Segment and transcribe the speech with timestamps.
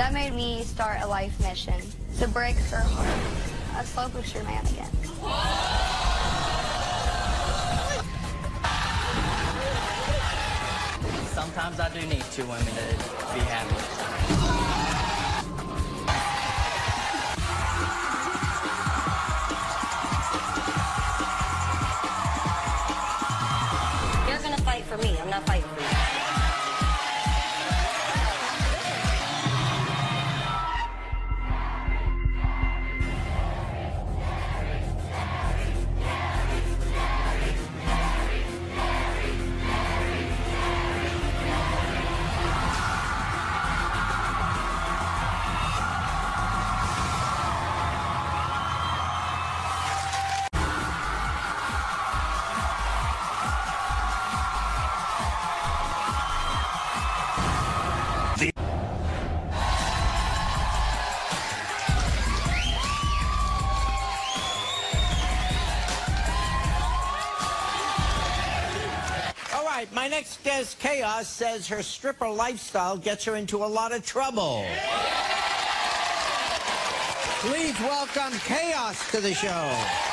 [0.00, 1.74] That made me start a life mission
[2.20, 3.76] to break her heart.
[3.76, 4.88] A slow pusher man again.
[11.34, 13.76] Sometimes I do need two women to be happy.
[24.30, 25.18] You're gonna fight for me.
[25.20, 25.68] I'm not fighting
[69.80, 74.04] right, my next guest, Chaos, says her stripper lifestyle gets her into a lot of
[74.04, 74.64] trouble.
[77.40, 80.09] Please welcome Chaos to the show.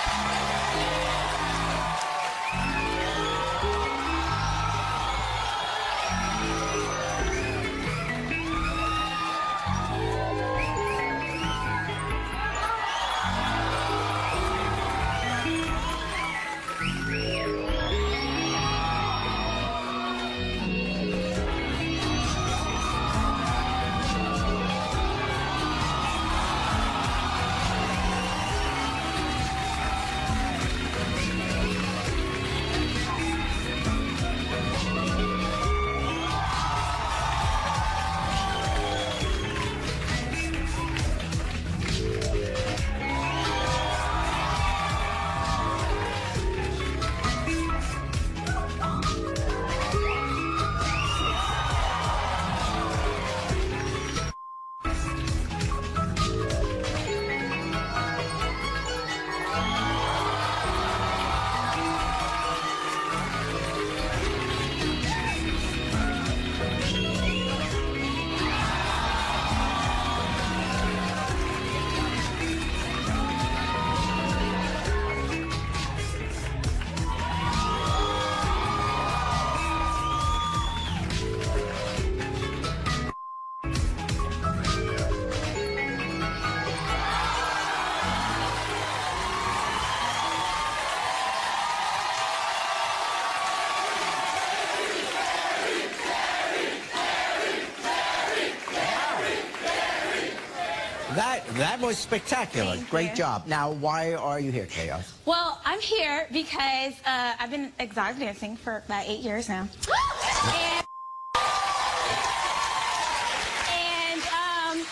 [101.54, 102.76] That was spectacular.
[102.76, 103.16] Thank Great you.
[103.16, 103.48] job.
[103.48, 105.14] Now, why are you here, Chaos?
[105.26, 109.62] Well, I'm here because uh, I've been exotic dancing for about eight years now.
[110.54, 110.86] and
[113.72, 114.86] and um,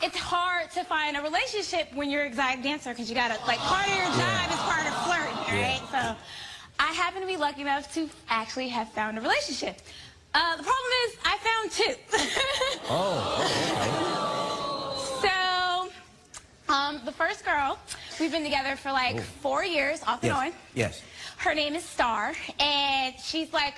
[0.00, 3.58] it's hard to find a relationship when you're an exotic dancer because you gotta, like,
[3.58, 5.80] part of your job is part of flirting, right?
[5.90, 6.16] So
[6.80, 9.80] I happen to be lucky enough to actually have found a relationship.
[10.34, 11.94] Uh, the problem is, I found two.
[12.90, 13.44] Oh,
[15.20, 17.78] So, um, the first girl,
[18.20, 20.52] we've been together for like four years, off and on.
[20.74, 21.02] Yes.
[21.38, 23.74] Her name is Star, and she's like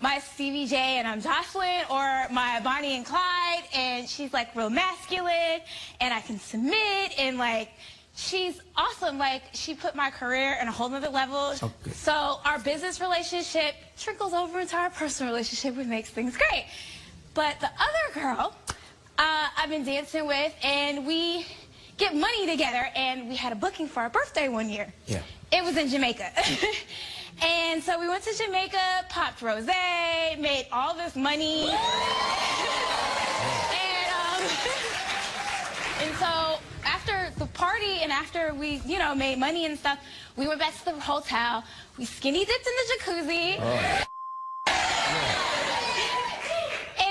[0.00, 4.70] my Stevie J and I'm Joseline, or my Bonnie and Clyde, and she's like real
[4.70, 5.60] masculine,
[6.00, 7.70] and I can submit, and like
[8.14, 9.18] she's awesome.
[9.18, 11.54] Like she put my career in a whole nother level.
[11.82, 11.94] Good.
[11.94, 16.66] So our business relationship trickles over into our personal relationship, which makes things great.
[17.32, 18.54] But the other girl,
[19.18, 21.46] uh, I've been dancing with, and we
[22.00, 24.92] get money together, and we had a booking for our birthday one year.
[25.06, 25.20] Yeah.
[25.52, 26.32] It was in Jamaica.
[27.42, 31.68] and so we went to Jamaica, popped rose, made all this money.
[31.68, 31.72] and,
[34.16, 34.42] um,
[36.02, 39.98] and so after the party and after we, you know, made money and stuff,
[40.36, 41.62] we went back to the hotel.
[41.98, 44.06] We skinny dipped in the jacuzzi.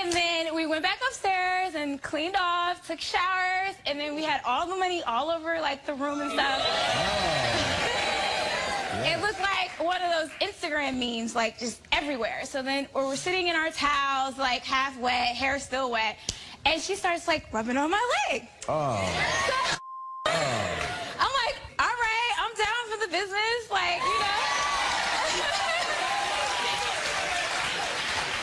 [0.00, 4.40] And then we went back upstairs and cleaned off, took showers, and then we had
[4.46, 6.62] all the money all over like the room and stuff.
[6.64, 7.52] Oh.
[9.04, 12.44] It looked like one of those Instagram memes, like just everywhere.
[12.44, 16.16] So then or we're sitting in our towels, like half wet, hair still wet,
[16.64, 18.00] and she starts like rubbing on my
[18.30, 18.48] leg.
[18.66, 18.96] Oh.
[20.26, 24.40] I'm like, all right, I'm down for the business, like you know.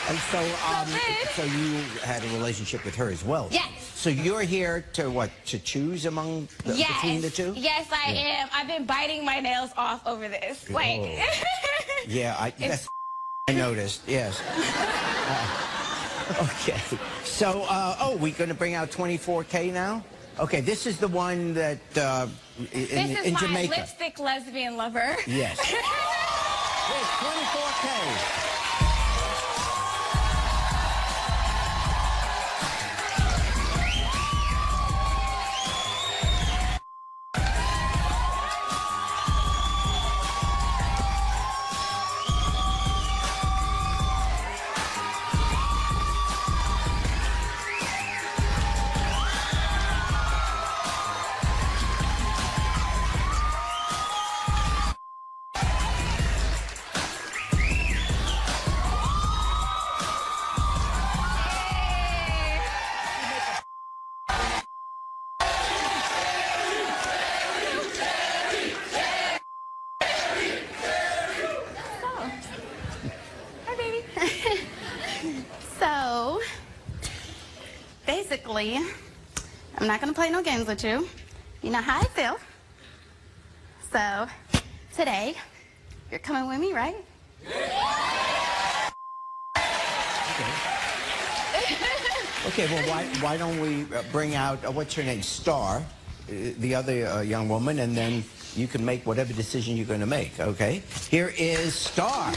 [0.08, 0.88] And so, um,
[1.34, 3.48] so you had a relationship with her as well.
[3.50, 3.70] Yes.
[3.94, 5.30] So you're here to what?
[5.46, 6.92] To choose among the, yes.
[6.94, 7.52] between the two?
[7.56, 8.48] Yes, I am.
[8.52, 10.70] I've been biting my nails off over this.
[10.70, 11.00] Like,
[12.06, 12.88] Yeah, I, that's
[13.48, 14.02] I noticed.
[14.06, 14.40] Yes.
[16.38, 16.80] Uh, okay.
[17.24, 20.04] So, uh, oh, we're going to bring out 24K now.
[20.38, 22.28] Okay, this is the one that uh,
[22.58, 23.74] in, this is in my Jamaica.
[23.76, 25.16] lipstick lesbian lover.
[25.26, 25.58] Yes.
[25.70, 28.57] Yes, 24K.
[78.28, 78.76] Basically,
[79.78, 81.08] I'm not going to play no games with you.
[81.62, 82.36] You know how I feel.
[83.90, 84.26] So,
[84.94, 85.34] today,
[86.10, 86.96] you're coming with me, right?
[92.46, 96.32] Okay, well, why, why don't we uh, bring out, uh, what's her name, Star, uh,
[96.58, 98.22] the other uh, young woman, and then
[98.54, 100.82] you can make whatever decision you're going to make, okay?
[101.10, 102.34] Here is Star.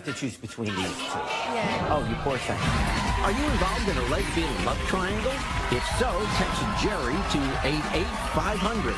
[0.00, 1.20] Have to choose between these two.
[1.52, 1.88] Yeah.
[1.90, 2.56] Oh, you poor thing.
[3.20, 5.32] Are you involved in a lesbian love triangle?
[5.70, 6.08] If so,
[6.40, 8.94] text Jerry to 88500.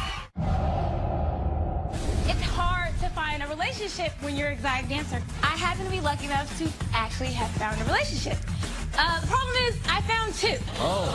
[2.31, 5.21] It's hard to find a relationship when you're an exotic dancer.
[5.43, 8.39] I happen to be lucky enough to actually have found a relationship.
[8.97, 10.59] Uh, the problem is, I found two.
[10.79, 11.09] Oh.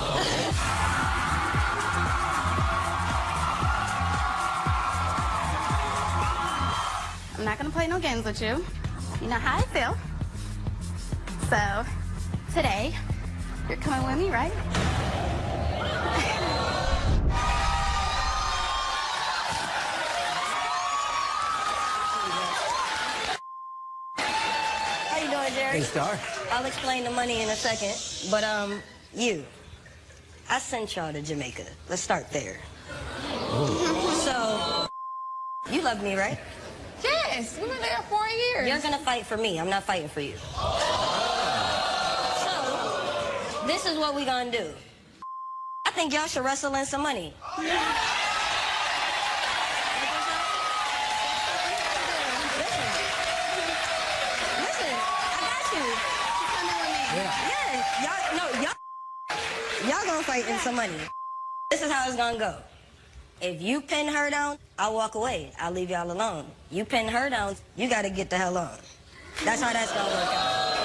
[7.38, 8.66] I'm not going to play no games with you.
[9.22, 9.98] You know how I feel.
[11.50, 11.86] So,
[12.54, 12.94] today,
[13.68, 14.52] you're coming with me, right?
[25.08, 25.80] How you doing, Jerry?
[25.80, 26.20] Hey, Star.
[26.52, 28.30] I'll explain the money in a second.
[28.30, 28.80] But, um,
[29.16, 29.44] you.
[30.48, 31.66] I sent y'all to Jamaica.
[31.90, 32.60] Let's start there.
[34.24, 34.88] So,
[35.72, 36.38] you love me, right?
[37.38, 38.68] Yes, we were there four years.
[38.68, 39.60] You're gonna fight for me.
[39.60, 40.34] I'm not fighting for you.
[40.38, 40.50] So,
[43.68, 44.74] this is what we gonna do.
[45.86, 47.36] I think y'all should wrestle in some money.
[47.60, 47.70] Listen.
[54.66, 54.94] Listen,
[55.30, 55.86] I got you.
[57.14, 57.38] Yeah,
[58.02, 58.80] y'all, no, y'all,
[59.88, 60.98] y'all gonna fight in some money.
[61.70, 62.56] This is how it's gonna go.
[63.40, 65.52] If you pin her down, I'll walk away.
[65.60, 66.46] I'll leave y'all alone.
[66.72, 68.78] You pin her down, you gotta get the hell on.
[69.46, 70.77] That's how that's gonna work out.